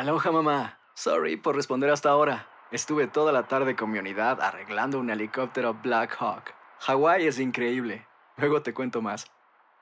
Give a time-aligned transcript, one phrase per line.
[0.00, 0.78] Aloha mamá.
[0.94, 2.48] Sorry por responder hasta ahora.
[2.72, 6.54] Estuve toda la tarde con mi unidad arreglando un helicóptero Black Hawk.
[6.78, 8.06] Hawái es increíble.
[8.38, 9.26] Luego te cuento más.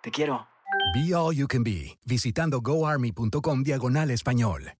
[0.00, 0.48] Te quiero.
[0.92, 4.72] Be All You Can Be, visitando goarmy.com diagonal español.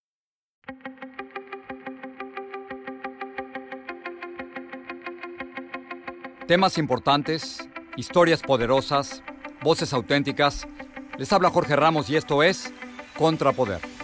[6.49, 9.23] Temas importantes, historias poderosas,
[9.63, 10.67] voces auténticas.
[11.17, 12.75] Les habla Jorge Ramos y esto es
[13.17, 13.98] Contrapoder.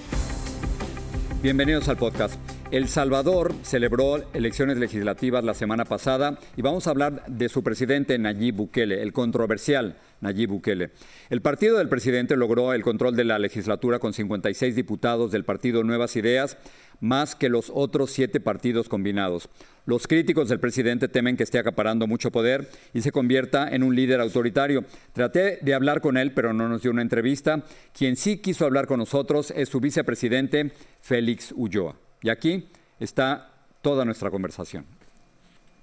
[1.44, 2.43] Bienvenidos al podcast.
[2.70, 8.18] El Salvador celebró elecciones legislativas la semana pasada y vamos a hablar de su presidente
[8.18, 10.90] Nayib Bukele, el controversial Nayib Bukele.
[11.30, 15.84] El partido del presidente logró el control de la legislatura con 56 diputados del partido
[15.84, 16.56] Nuevas Ideas,
[17.00, 19.50] más que los otros siete partidos combinados.
[19.86, 23.94] Los críticos del presidente temen que esté acaparando mucho poder y se convierta en un
[23.94, 24.84] líder autoritario.
[25.12, 27.62] Traté de hablar con él, pero no nos dio una entrevista.
[27.92, 32.03] Quien sí quiso hablar con nosotros es su vicepresidente, Félix Ulloa.
[32.24, 32.66] Y aquí
[32.98, 34.86] está toda nuestra conversación.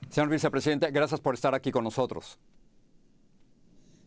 [0.10, 2.40] Señor vicepresidente, gracias por estar aquí con nosotros.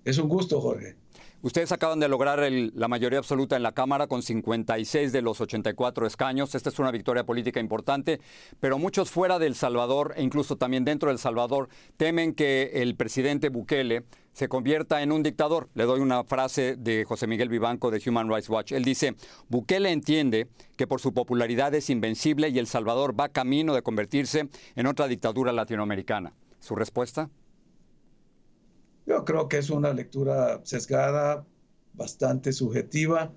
[0.04, 0.96] Es un gusto, Jorge.
[1.44, 6.06] Ustedes acaban de lograr la mayoría absoluta en la Cámara con 56 de los 84
[6.06, 6.54] escaños.
[6.54, 8.18] Esta es una victoria política importante,
[8.60, 13.50] pero muchos fuera del Salvador e incluso también dentro del Salvador temen que el presidente
[13.50, 15.68] Bukele se convierta en un dictador.
[15.74, 18.72] Le doy una frase de José Miguel Vivanco de Human Rights Watch.
[18.72, 19.14] Él dice,
[19.50, 24.48] Bukele entiende que por su popularidad es invencible y El Salvador va camino de convertirse
[24.76, 26.32] en otra dictadura latinoamericana.
[26.58, 27.28] ¿Su respuesta?
[29.06, 31.46] Yo creo que es una lectura sesgada,
[31.92, 33.32] bastante subjetiva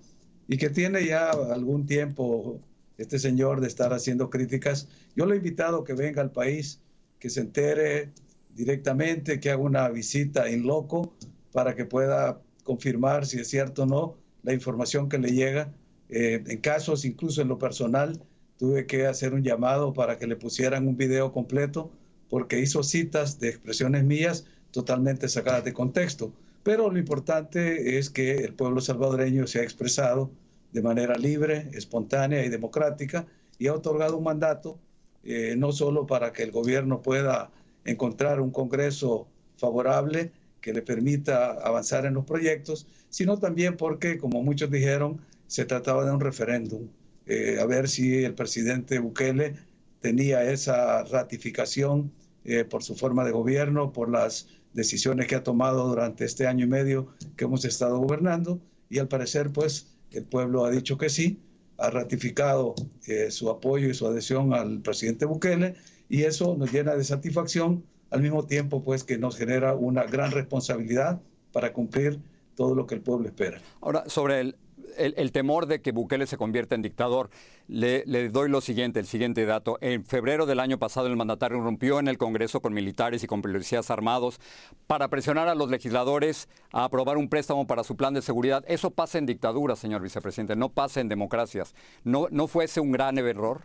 [0.47, 2.59] y que tiene ya algún tiempo
[2.97, 4.87] este señor de estar haciendo críticas.
[5.15, 6.81] Yo lo he invitado a que venga al país,
[7.19, 8.11] que se entere
[8.55, 11.13] directamente, que haga una visita en loco
[11.51, 15.73] para que pueda confirmar si es cierto o no la información que le llega.
[16.09, 18.21] Eh, en casos, incluso en lo personal,
[18.57, 21.91] tuve que hacer un llamado para que le pusieran un video completo
[22.29, 26.31] porque hizo citas de expresiones mías totalmente sacadas de contexto.
[26.63, 30.29] Pero lo importante es que el pueblo salvadoreño se ha expresado
[30.73, 33.25] de manera libre, espontánea y democrática
[33.57, 34.77] y ha otorgado un mandato
[35.23, 37.49] eh, no solo para que el gobierno pueda
[37.83, 39.27] encontrar un Congreso
[39.57, 45.65] favorable que le permita avanzar en los proyectos, sino también porque, como muchos dijeron, se
[45.65, 46.87] trataba de un referéndum,
[47.25, 49.55] eh, a ver si el presidente Bukele
[50.01, 52.11] tenía esa ratificación
[52.45, 56.65] eh, por su forma de gobierno, por las decisiones que ha tomado durante este año
[56.65, 58.59] y medio que hemos estado gobernando
[58.89, 61.39] y al parecer pues el pueblo ha dicho que sí,
[61.77, 62.75] ha ratificado
[63.07, 65.75] eh, su apoyo y su adhesión al presidente Bukele
[66.09, 70.31] y eso nos llena de satisfacción al mismo tiempo pues que nos genera una gran
[70.31, 71.21] responsabilidad
[71.51, 72.19] para cumplir
[72.55, 73.61] todo lo que el pueblo espera.
[73.81, 74.55] Ahora, sobre el,
[74.97, 77.29] el, temor de que Bukele se convierta en dictador,
[77.67, 79.77] le, doy lo siguiente, el siguiente dato.
[79.81, 83.41] En febrero del año pasado el mandatario rompió en el Congreso con militares y con
[83.41, 84.39] policías armados
[84.87, 88.63] para presionar a los legisladores a aprobar un préstamo para su plan de seguridad.
[88.67, 91.73] Eso pasa en dictadura, señor vicepresidente, no pasa en democracias.
[92.03, 93.61] ¿No, no fue ese un gran error?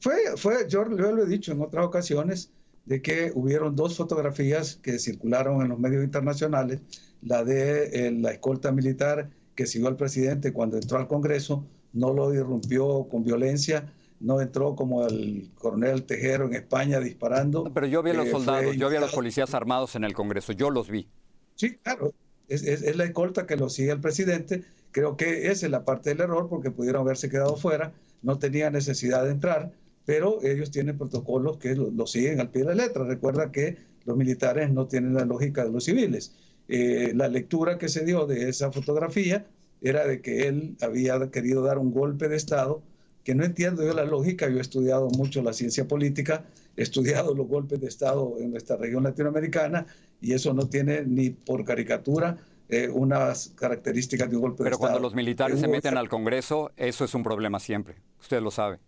[0.00, 2.50] Fue, fue, yo lo he dicho en otras ocasiones,
[2.86, 6.80] de que hubieron dos fotografías que circularon en los medios internacionales,
[7.20, 12.12] la de eh, la escolta militar que siguió al presidente cuando entró al Congreso, no
[12.12, 17.64] lo irrumpió con violencia, no entró como el coronel Tejero en España disparando.
[17.72, 20.52] Pero yo vi a los soldados, yo vi a los policías armados en el Congreso,
[20.52, 21.08] yo los vi.
[21.54, 22.12] Sí, claro,
[22.48, 24.64] es, es, la escolta que lo sigue el presidente.
[24.92, 27.92] Creo que esa es la parte del error porque pudieron haberse quedado fuera,
[28.22, 29.72] no tenía necesidad de entrar,
[30.04, 33.04] pero ellos tienen protocolos que lo siguen al pie de la letra.
[33.04, 36.34] Recuerda que los militares no tienen la lógica de los civiles.
[36.68, 39.46] Eh, la lectura que se dio de esa fotografía
[39.82, 42.82] era de que él había querido dar un golpe de Estado,
[43.22, 46.44] que no entiendo yo la lógica, yo he estudiado mucho la ciencia política,
[46.76, 49.86] he estudiado los golpes de Estado en nuestra región latinoamericana
[50.20, 52.38] y eso no tiene ni por caricatura
[52.68, 54.80] eh, unas características de un golpe de Estado.
[54.80, 58.50] Pero cuando los militares se meten al Congreso, eso es un problema siempre, usted lo
[58.50, 58.78] sabe.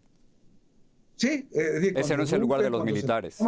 [1.17, 3.43] Sí, eh, ese no es el lugar de los militares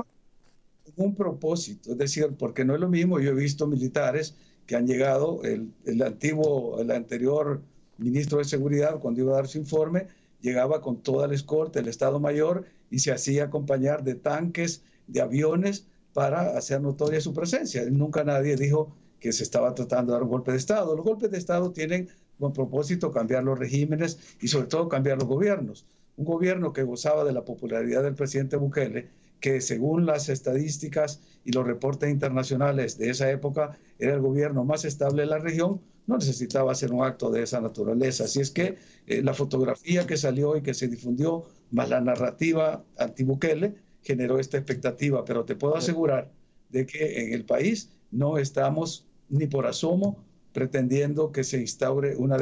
[0.96, 4.86] un propósito, es decir, porque no es lo mismo, yo he visto militares que han
[4.86, 7.60] llegado, el, el antiguo, el anterior
[7.98, 10.06] ministro de Seguridad, cuando iba a dar su informe,
[10.40, 15.20] llegaba con toda la escolta, el Estado Mayor, y se hacía acompañar de tanques, de
[15.20, 17.84] aviones, para hacer notoria su presencia.
[17.90, 20.96] Nunca nadie dijo que se estaba tratando de dar un golpe de Estado.
[20.96, 22.08] Los golpes de Estado tienen
[22.38, 25.86] como propósito cambiar los regímenes y sobre todo cambiar los gobiernos.
[26.16, 29.08] Un gobierno que gozaba de la popularidad del presidente Bukele
[29.40, 34.84] que según las estadísticas y los reportes internacionales de esa época era el gobierno más
[34.84, 38.24] estable de la región, no necesitaba hacer un acto de esa naturaleza.
[38.24, 38.76] Así es que
[39.06, 44.56] eh, la fotografía que salió y que se difundió, más la narrativa anti-Bukele, generó esta
[44.56, 45.24] expectativa.
[45.24, 46.30] Pero te puedo asegurar
[46.70, 52.36] de que en el país no estamos ni por asomo pretendiendo que se instaure una,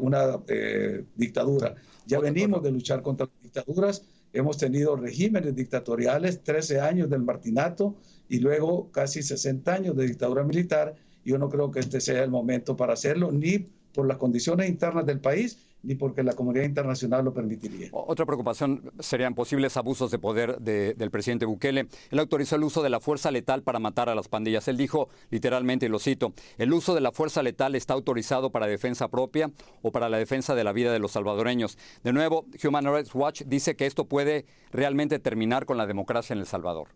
[0.00, 1.74] una eh, dictadura.
[2.06, 4.04] Ya venimos de luchar contra las dictaduras,
[4.34, 7.96] hemos tenido regímenes dictatoriales, 13 años del martinato
[8.28, 10.94] y luego casi 60 años de dictadura militar.
[11.24, 15.06] Yo no creo que este sea el momento para hacerlo, ni por las condiciones internas
[15.06, 17.88] del país, ni porque la comunidad internacional lo permitiría.
[17.92, 21.88] Otra preocupación serían posibles abusos de poder del presidente Bukele.
[22.10, 24.66] Él autorizó el uso de la fuerza letal para matar a las pandillas.
[24.68, 28.66] Él dijo literalmente, y lo cito, el uso de la fuerza letal está autorizado para
[28.66, 29.50] defensa propia
[29.82, 31.78] o para la defensa de la vida de los salvadoreños.
[32.02, 36.40] De nuevo, Human Rights Watch dice que esto puede realmente terminar con la democracia en
[36.40, 36.88] El Salvador.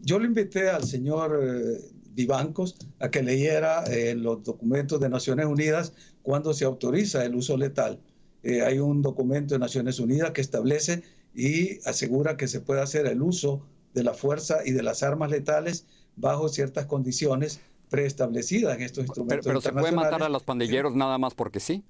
[0.00, 1.78] Yo le invité al señor eh,
[2.12, 7.56] Vivancos a que leyera eh, los documentos de Naciones Unidas cuando se autoriza el uso
[7.56, 8.00] letal.
[8.42, 11.02] Eh, hay un documento de Naciones Unidas que establece
[11.34, 13.62] y asegura que se puede hacer el uso
[13.94, 15.86] de la fuerza y de las armas letales
[16.16, 19.46] bajo ciertas condiciones preestablecidas en estos instrumentos.
[19.46, 21.84] Pero, se puede matar a los pandilleros nada más porque sí.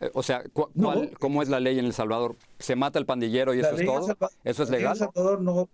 [0.00, 0.44] Eh, o sea,
[1.18, 2.36] ¿cómo es la ley en El Salvador?
[2.58, 4.16] ¿Se mata el pandillero y eso es todo?
[4.44, 4.96] ¿Eso es legal?
[4.96, 5.68] En El Salvador no,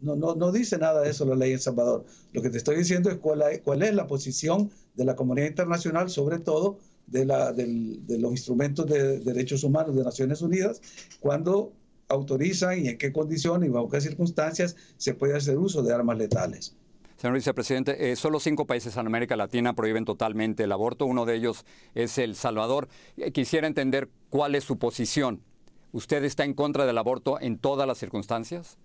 [0.00, 2.06] no, no, no, dice nada de eso la ley en Salvador.
[2.32, 6.08] Lo que te estoy diciendo es cuál, cuál es la posición de la comunidad internacional,
[6.08, 6.78] sobre todo
[7.10, 10.80] de, la, de los instrumentos de, derechos humanos de Naciones Unidas,
[11.20, 11.72] cuando
[12.08, 16.18] autorizan y en qué condiciones y bajo qué circunstancias se puede hacer uso de armas
[16.18, 16.74] letales.
[17.16, 21.04] Señor vicepresidente, eh, solo cinco países en América Latina prohíben totalmente el aborto.
[21.04, 21.64] Uno de ellos
[21.94, 22.88] es El Salvador.
[23.16, 25.42] Eh, quisiera entender cuál es su posición.
[25.90, 28.78] ¿Usted está en contra del aborto en todas las circunstancias?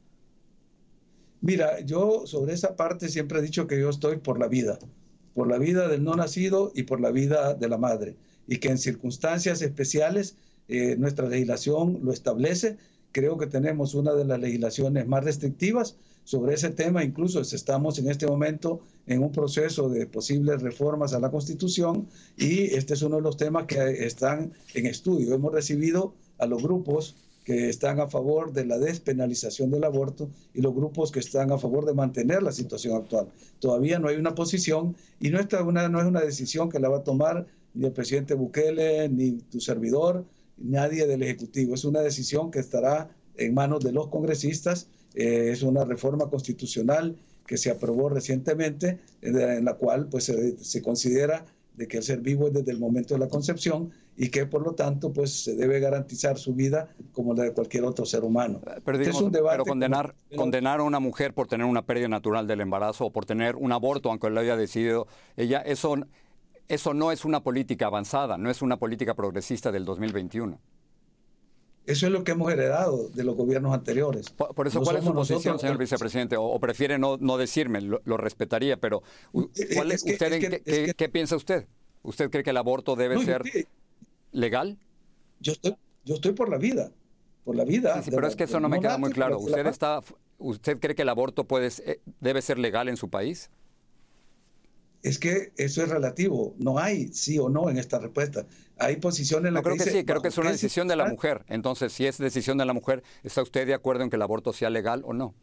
[1.41, 4.79] Mira, yo sobre esa parte siempre he dicho que yo estoy por la vida,
[5.33, 8.15] por la vida del no nacido y por la vida de la madre,
[8.47, 10.35] y que en circunstancias especiales
[10.67, 12.77] eh, nuestra legislación lo establece.
[13.11, 18.09] Creo que tenemos una de las legislaciones más restrictivas sobre ese tema, incluso estamos en
[18.09, 22.07] este momento en un proceso de posibles reformas a la Constitución
[22.37, 25.35] y este es uno de los temas que están en estudio.
[25.35, 30.61] Hemos recibido a los grupos que están a favor de la despenalización del aborto y
[30.61, 33.27] los grupos que están a favor de mantener la situación actual.
[33.59, 36.89] Todavía no hay una posición y no, está una, no es una decisión que la
[36.89, 40.25] va a tomar ni el presidente Bukele, ni tu servidor,
[40.57, 41.73] nadie del Ejecutivo.
[41.73, 44.87] Es una decisión que estará en manos de los congresistas.
[45.15, 50.81] Eh, es una reforma constitucional que se aprobó recientemente, en la cual pues, se, se
[50.81, 54.45] considera de que el ser vivo es desde el momento de la concepción y que
[54.45, 58.23] por lo tanto pues se debe garantizar su vida como la de cualquier otro ser
[58.23, 58.61] humano.
[58.67, 62.07] Eh, pero, es un debate pero condenar, condenar a una mujer por tener una pérdida
[62.07, 65.95] natural del embarazo o por tener un aborto, aunque lo haya decidido ella, eso,
[66.67, 70.59] eso no es una política avanzada, no es una política progresista del 2021.
[71.85, 74.29] Eso es lo que hemos heredado de los gobiernos anteriores.
[74.29, 76.37] Por, eso, ¿cuál es su posición, señor vicepresidente?
[76.37, 79.03] O, prefiere no, no decirme, lo, respetaría, pero
[79.75, 80.61] ¿cuál es, usted,
[80.95, 81.67] qué, piensa usted?
[82.01, 83.43] ¿Usted cree que el aborto debe ser
[84.33, 84.77] legal?
[85.39, 86.91] Yo estoy, yo estoy por la vida,
[87.43, 88.01] por la vida.
[88.01, 89.39] Sí, pero es que eso no me queda muy claro.
[89.39, 90.01] ¿Usted, está,
[90.37, 93.49] ¿Usted cree que el aborto puede, eh, debe ser legal en su país?
[95.03, 96.55] Es que eso es relativo.
[96.57, 98.45] No hay sí o no en esta respuesta.
[98.77, 101.07] Hay posiciones en la no, creo que, sí, creo que es una decisión de la
[101.07, 101.43] mujer.
[101.47, 104.53] Entonces, si es decisión de la mujer, ¿está usted de acuerdo en que el aborto
[104.53, 105.35] sea legal o no?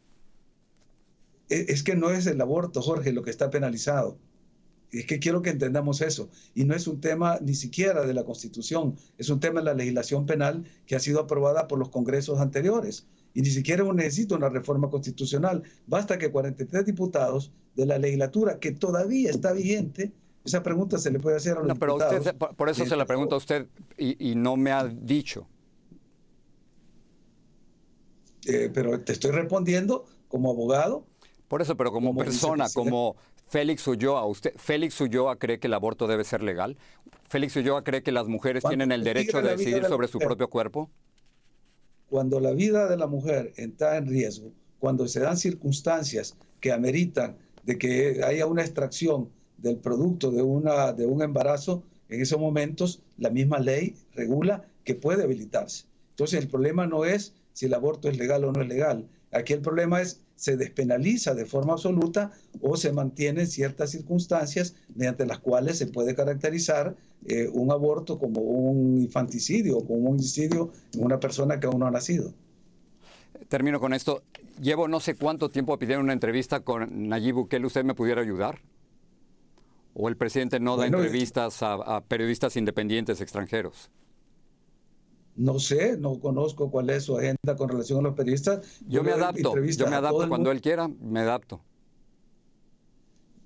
[1.50, 4.19] E, es que no es el aborto, Jorge, lo que está penalizado.
[4.93, 6.29] Es que quiero que entendamos eso.
[6.55, 9.75] Y no es un tema ni siquiera de la Constitución, es un tema de la
[9.75, 13.07] legislación penal que ha sido aprobada por los congresos anteriores.
[13.33, 15.63] Y ni siquiera necesita una reforma constitucional.
[15.87, 20.13] Basta que 43 diputados de la legislatura, que todavía está vigente,
[20.45, 23.07] esa pregunta se le puede hacer a los no, pero Usted, por eso se la
[23.07, 23.67] pregunta a usted
[23.97, 25.47] y, no me ha dicho.
[28.47, 31.05] Eh, pero te estoy respondiendo como abogado.
[31.47, 33.17] Por eso, pero como, persona, como
[33.50, 36.76] Félix Ulloa, usted, Félix Ulloa cree que el aborto debe ser legal.
[37.28, 40.88] Félix Ulloa cree que las mujeres tienen el derecho de decidir sobre su propio cuerpo.
[42.09, 47.38] Cuando la vida de la mujer está en riesgo, cuando se dan circunstancias que ameritan
[47.64, 53.02] de que haya una extracción del producto de, una, de un embarazo, en esos momentos
[53.19, 55.87] la misma ley regula que puede habilitarse.
[56.11, 59.09] Entonces el problema no es si el aborto es legal o no es legal.
[59.33, 62.31] Aquí el problema es se despenaliza de forma absoluta
[62.63, 66.97] o se mantienen ciertas circunstancias mediante las cuales se puede caracterizar
[67.27, 71.81] eh, un aborto como un infanticidio o como un homicidio en una persona que aún
[71.81, 72.33] no ha nacido.
[73.49, 74.23] Termino con esto.
[74.61, 77.67] Llevo no sé cuánto tiempo pidiendo una entrevista con Nayib Bukele.
[77.67, 78.61] ¿Usted me pudiera ayudar?
[79.93, 83.91] ¿O el presidente no da entrevistas a, periodistas independientes extranjeros?
[85.37, 88.81] No sé, no conozco cuál es su agenda con relación a los periodistas.
[88.87, 91.63] Yo, me adapto, yo me adapto cuando él quiera, me adapto.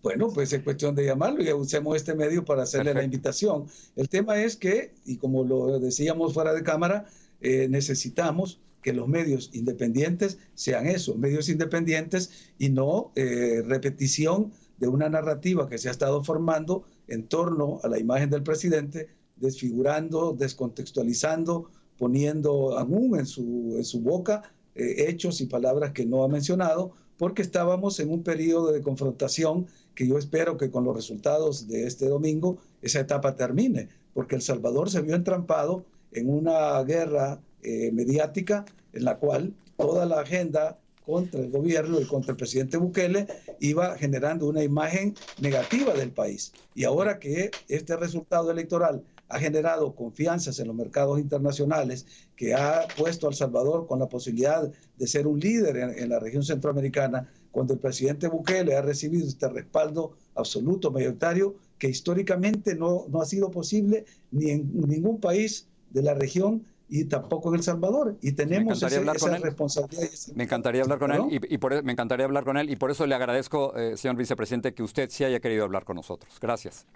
[0.03, 3.67] Bueno, pues es cuestión de llamarlo y usemos este medio para hacerle la invitación.
[3.97, 7.07] El tema es que, y como lo decíamos fuera de cámara,
[7.41, 14.89] eh, necesitamos que los medios independientes sean eso, medios independientes y no eh, repetición de
[14.89, 20.33] una narrativa que se ha estado formando en torno a la imagen del presidente, desfigurando,
[20.33, 24.43] descontextualizando, poniendo aún en su, en su boca
[24.75, 29.67] eh, hechos y palabras que no ha mencionado, porque estábamos en un periodo de confrontación
[29.95, 34.43] que yo espero que con los resultados de este domingo esa etapa termine, porque El
[34.43, 40.79] Salvador se vio entrampado en una guerra eh, mediática en la cual toda la agenda
[41.05, 43.27] contra el gobierno y contra el presidente Bukele
[43.61, 46.53] iba generando una imagen negativa del país.
[46.75, 49.03] Y ahora que este resultado electoral
[49.35, 54.09] ha generado confianzas en los mercados internacionales, que ha puesto a El Salvador con la
[54.09, 59.27] posibilidad de ser un líder en, la región centroamericana, cuando el presidente Bukele ha recibido
[59.27, 65.67] este respaldo absoluto, mayoritario, que históricamente no, no ha sido posible ni en ningún país
[65.91, 68.17] de la región y tampoco en El Salvador.
[68.23, 70.09] Y tenemos esa responsabilidad.
[70.37, 72.93] Me encantaría hablar con él y, por, e, me encantaría hablar con él y por
[72.93, 76.39] eso le agradezco, eh, señor vicepresidente, que usted sí haya querido hablar con nosotros.
[76.41, 76.87] Gracias.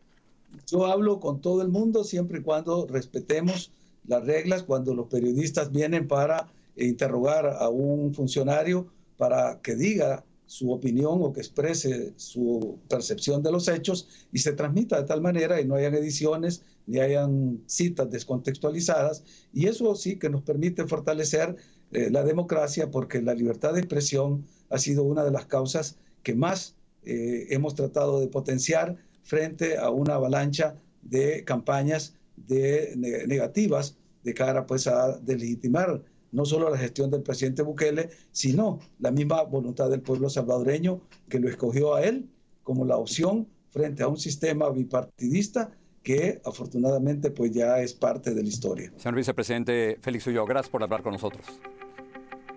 [0.67, 3.73] Yo hablo con todo el mundo siempre y cuando respetemos
[4.07, 8.87] las reglas, cuando los periodistas vienen para interrogar a un funcionario
[9.17, 14.53] para que diga su opinión o que exprese su percepción de los hechos y se
[14.53, 19.25] transmita de tal manera y no hayan ediciones ni hayan citas descontextualizadas.
[19.53, 21.57] Y eso sí que nos permite fortalecer
[21.93, 26.35] eh, la democracia porque la libertad de expresión ha sido una de las causas que
[26.35, 28.97] más eh, hemos tratado de potenciar
[29.29, 32.95] frente a una avalancha de campañas de,
[33.27, 39.11] negativas de cara pues a deslegitimar no solo la gestión del presidente Bukele, sino la
[39.11, 42.27] misma voluntad del pueblo salvadoreño que lo escogió a él
[42.63, 45.71] como la opción frente a un sistema bipartidista
[46.03, 48.91] que afortunadamente pues ya es parte de la historia.
[48.97, 51.45] Señor vicepresidente Félix Ulloa, gracias por hablar con nosotros.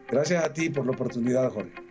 [0.10, 1.91] Gracias a ti por la oportunidad, Jorge.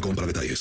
[0.00, 0.60] para detalles.